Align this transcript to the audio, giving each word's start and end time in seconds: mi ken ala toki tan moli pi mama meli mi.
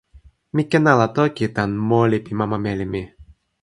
mi 0.55 0.63
ken 0.69 0.85
ala 0.93 1.07
toki 1.15 1.45
tan 1.55 1.71
moli 1.89 2.17
pi 2.25 2.31
mama 2.39 2.57
meli 2.65 2.85
mi. 2.93 3.01